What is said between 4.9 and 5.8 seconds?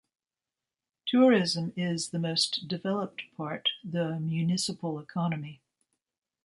economy.